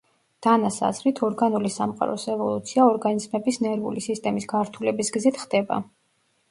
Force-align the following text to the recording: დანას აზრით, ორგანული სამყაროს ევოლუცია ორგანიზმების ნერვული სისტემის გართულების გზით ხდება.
დანას 0.45 0.77
აზრით, 0.87 1.21
ორგანული 1.27 1.71
სამყაროს 1.75 2.25
ევოლუცია 2.37 2.89
ორგანიზმების 2.95 3.63
ნერვული 3.67 4.05
სისტემის 4.09 4.53
გართულების 4.57 5.19
გზით 5.19 5.41
ხდება. 5.45 5.81